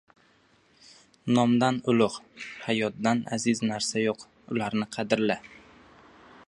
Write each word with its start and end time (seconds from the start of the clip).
Nomdan 1.37 1.77
ulug‘, 1.93 2.15
hayotdan 2.63 3.21
aziz 3.39 3.61
narsa 3.69 4.05
yo‘q. 4.07 4.27
Ularni 4.57 4.91
qadrla! 4.97 5.39